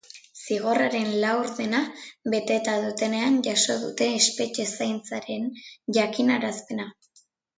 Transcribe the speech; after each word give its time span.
Zigorraren 0.43 1.09
laurdena 1.23 1.81
beteta 2.35 2.73
dutenean 2.85 3.37
jaso 3.49 3.77
dute 3.83 4.09
espetxe 4.21 4.67
zaintzaren 4.85 5.47
jakinarazpena. 5.99 6.91